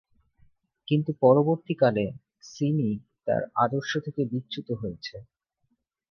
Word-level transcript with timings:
কিন্তু 0.87 1.11
পরবর্তী 1.19 1.73
কালে 1.75 2.05
সিমি 2.43 2.91
তার 3.25 3.41
আদর্শ 3.55 3.91
থেকে 3.97 4.21
বিচ্যুত 4.25 4.67
হয়েছে। 4.71 5.15